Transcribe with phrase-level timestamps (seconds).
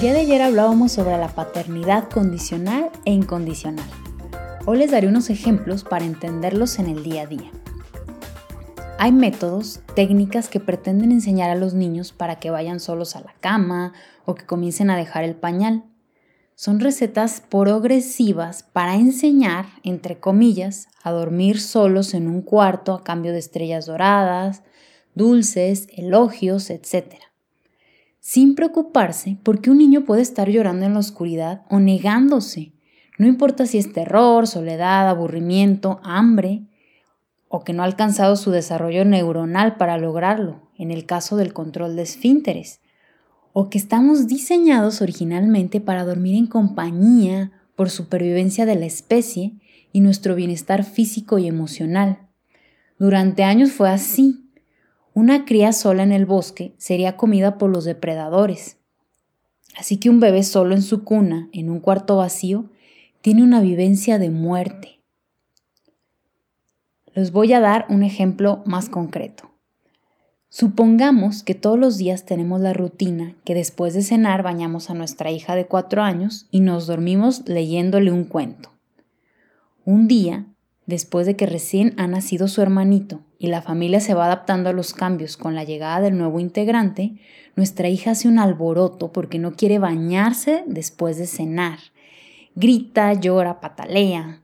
[0.00, 3.84] día de ayer hablábamos sobre la paternidad condicional e incondicional.
[4.64, 7.50] Hoy les daré unos ejemplos para entenderlos en el día a día.
[8.98, 13.34] Hay métodos, técnicas que pretenden enseñar a los niños para que vayan solos a la
[13.40, 13.92] cama
[14.24, 15.84] o que comiencen a dejar el pañal.
[16.60, 23.32] Son recetas progresivas para enseñar, entre comillas, a dormir solos en un cuarto a cambio
[23.32, 24.62] de estrellas doradas,
[25.14, 27.14] dulces, elogios, etc
[28.20, 32.72] sin preocuparse porque un niño puede estar llorando en la oscuridad o negándose.
[33.18, 36.66] No importa si es terror, soledad, aburrimiento, hambre,
[37.48, 41.96] o que no ha alcanzado su desarrollo neuronal para lograrlo, en el caso del control
[41.96, 42.80] de esfínteres,
[43.52, 49.54] o que estamos diseñados originalmente para dormir en compañía por supervivencia de la especie
[49.92, 52.18] y nuestro bienestar físico y emocional.
[52.98, 54.50] Durante años fue así,
[55.14, 58.76] una cría sola en el bosque sería comida por los depredadores.
[59.76, 62.70] Así que un bebé solo en su cuna, en un cuarto vacío,
[63.20, 65.00] tiene una vivencia de muerte.
[67.14, 69.49] Les voy a dar un ejemplo más concreto.
[70.52, 75.30] Supongamos que todos los días tenemos la rutina que después de cenar bañamos a nuestra
[75.30, 78.72] hija de cuatro años y nos dormimos leyéndole un cuento.
[79.84, 80.46] Un día
[80.86, 84.72] después de que recién ha nacido su hermanito y la familia se va adaptando a
[84.72, 87.14] los cambios con la llegada del nuevo integrante,
[87.54, 91.78] nuestra hija hace un alboroto porque no quiere bañarse después de cenar.
[92.56, 94.40] Grita, llora, patalea.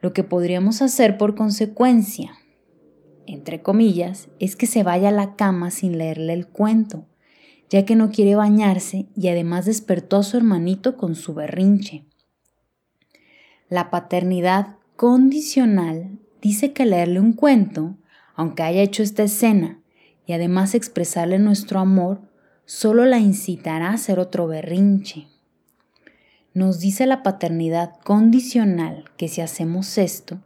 [0.00, 2.37] Lo que podríamos hacer por consecuencia,
[3.32, 7.06] entre comillas, es que se vaya a la cama sin leerle el cuento,
[7.70, 12.04] ya que no quiere bañarse y además despertó a su hermanito con su berrinche.
[13.68, 17.96] La paternidad condicional dice que leerle un cuento,
[18.34, 19.80] aunque haya hecho esta escena,
[20.26, 22.20] y además expresarle nuestro amor,
[22.64, 25.26] solo la incitará a hacer otro berrinche.
[26.54, 30.40] Nos dice la paternidad condicional que si hacemos esto,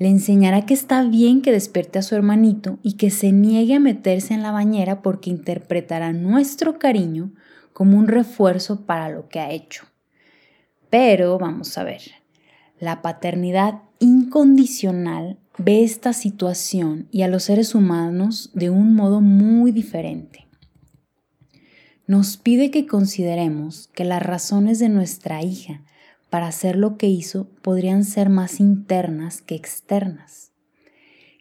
[0.00, 3.80] le enseñará que está bien que despierte a su hermanito y que se niegue a
[3.80, 7.32] meterse en la bañera porque interpretará nuestro cariño
[7.74, 9.84] como un refuerzo para lo que ha hecho.
[10.88, 12.00] Pero vamos a ver,
[12.78, 19.70] la paternidad incondicional ve esta situación y a los seres humanos de un modo muy
[19.70, 20.46] diferente.
[22.06, 25.82] Nos pide que consideremos que las razones de nuestra hija
[26.30, 30.52] para hacer lo que hizo podrían ser más internas que externas.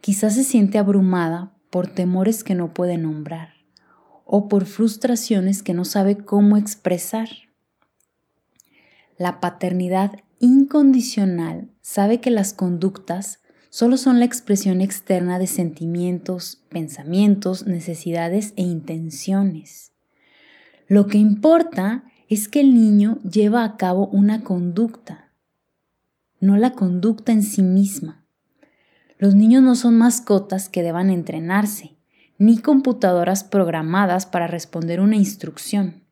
[0.00, 3.50] Quizás se siente abrumada por temores que no puede nombrar
[4.24, 7.28] o por frustraciones que no sabe cómo expresar.
[9.18, 17.66] La paternidad incondicional sabe que las conductas solo son la expresión externa de sentimientos, pensamientos,
[17.66, 19.92] necesidades e intenciones.
[20.88, 25.30] Lo que importa es que el niño lleva a cabo una conducta,
[26.40, 28.24] no la conducta en sí misma.
[29.18, 31.96] Los niños no son mascotas que deban entrenarse,
[32.38, 36.02] ni computadoras programadas para responder una instrucción.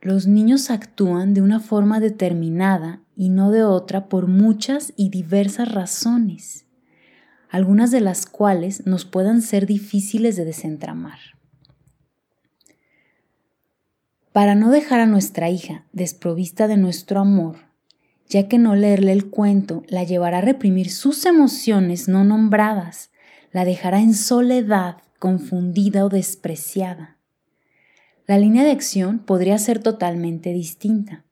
[0.00, 5.70] Los niños actúan de una forma determinada y no de otra por muchas y diversas
[5.70, 6.64] razones,
[7.50, 11.18] algunas de las cuales nos puedan ser difíciles de desentramar.
[14.40, 17.56] Para no dejar a nuestra hija desprovista de nuestro amor,
[18.26, 23.10] ya que no leerle el cuento la llevará a reprimir sus emociones no nombradas,
[23.52, 27.18] la dejará en soledad, confundida o despreciada.
[28.26, 31.22] La línea de acción podría ser totalmente distinta.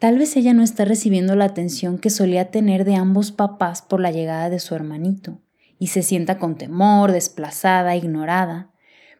[0.00, 4.00] Tal vez ella no está recibiendo la atención que solía tener de ambos papás por
[4.00, 5.38] la llegada de su hermanito
[5.78, 8.72] y se sienta con temor, desplazada, ignorada.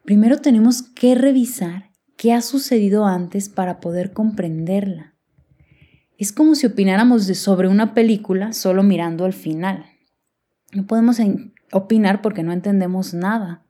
[0.05, 1.86] Primero tenemos que revisar
[2.17, 5.15] qué ha sucedido antes para poder comprenderla.
[6.19, 9.87] Es como si opináramos sobre una película solo mirando al final.
[10.73, 11.19] No podemos
[11.73, 13.63] opinar porque no entendemos nada.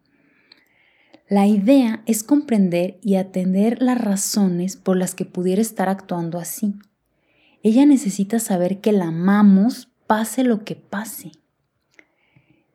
[1.29, 6.77] La idea es comprender y atender las razones por las que pudiera estar actuando así.
[7.65, 11.33] Ella necesita saber que la amamos pase lo que pase.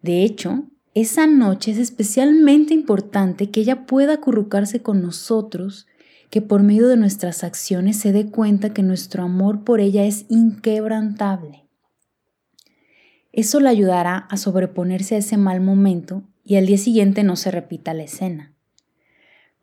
[0.01, 5.88] De hecho, esa noche es especialmente importante que ella pueda acurrucarse con nosotros,
[6.30, 10.26] que por medio de nuestras acciones se dé cuenta que nuestro amor por ella es
[10.30, 11.66] inquebrantable.
[13.32, 17.52] Eso le ayudará a sobreponerse a ese mal momento y al día siguiente no se
[17.52, 18.54] repita la escena.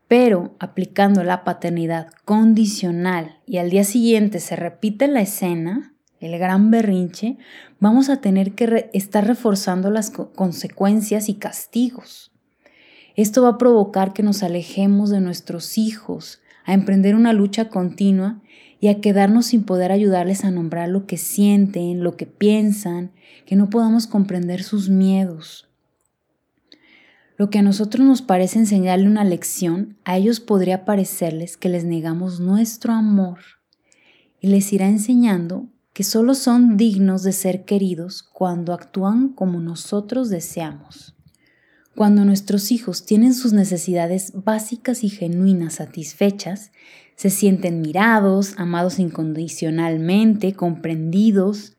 [0.09, 6.71] Pero aplicando la paternidad condicional y al día siguiente se repite la escena, el gran
[6.71, 7.37] berrinche,
[7.81, 12.33] vamos a tener que estar reforzando las consecuencias y castigos.
[13.17, 18.41] Esto va a provocar que nos alejemos de nuestros hijos, a emprender una lucha continua
[18.81, 23.11] y a quedarnos sin poder ayudarles a nombrar lo que sienten, lo que piensan,
[23.45, 25.69] que no podamos comprender sus miedos.
[27.37, 31.85] Lo que a nosotros nos parece enseñarle una lección, a ellos podría parecerles que les
[31.85, 33.39] negamos nuestro amor
[34.41, 35.69] y les irá enseñando
[35.99, 41.17] que solo son dignos de ser queridos cuando actúan como nosotros deseamos.
[41.97, 46.71] Cuando nuestros hijos tienen sus necesidades básicas y genuinas satisfechas,
[47.17, 51.77] se sienten mirados, amados incondicionalmente, comprendidos,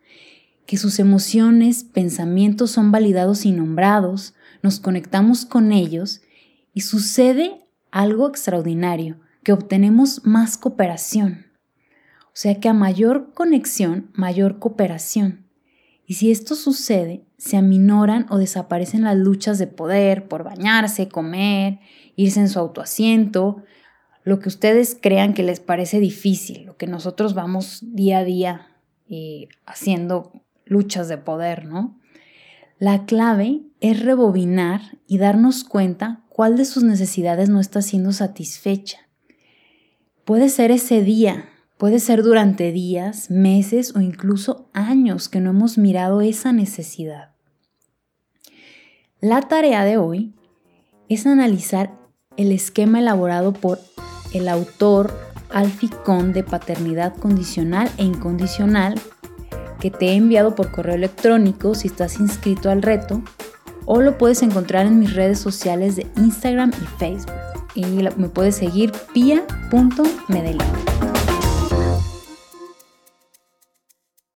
[0.65, 6.19] que sus emociones, pensamientos son validados y nombrados, nos conectamos con ellos
[6.73, 11.48] y sucede algo extraordinario, que obtenemos más cooperación.
[12.39, 15.43] Sea que a mayor conexión, mayor cooperación.
[16.05, 21.79] Y si esto sucede, se aminoran o desaparecen las luchas de poder por bañarse, comer,
[22.15, 23.65] irse en su autoasiento,
[24.23, 28.67] lo que ustedes crean que les parece difícil, lo que nosotros vamos día a día
[29.09, 30.31] eh, haciendo
[30.63, 31.99] luchas de poder, ¿no?
[32.77, 39.09] La clave es rebobinar y darnos cuenta cuál de sus necesidades no está siendo satisfecha.
[40.23, 41.49] Puede ser ese día,
[41.79, 47.31] puede ser durante días, meses o incluso años que no hemos mirado esa necesidad.
[49.21, 50.33] La tarea de hoy
[51.07, 51.97] es analizar
[52.35, 53.79] el esquema elaborado por
[54.33, 55.17] el autor
[55.51, 58.99] Alficón de paternidad condicional e incondicional
[59.79, 63.23] que te he enviado por correo electrónico si estás inscrito al reto
[63.85, 67.33] o lo puedes encontrar en mis redes sociales de Instagram y Facebook.
[67.73, 70.98] Y me puedes seguir pia.medellín.